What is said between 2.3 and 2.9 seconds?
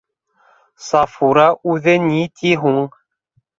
ти һуң?